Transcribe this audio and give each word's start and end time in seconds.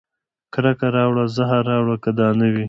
کرکه 0.53 0.87
راوړه 0.95 1.23
زهر 1.35 1.61
راوړه 1.71 1.95
که 2.03 2.09
دا 2.19 2.27
نه 2.39 2.47
وي 2.51 2.59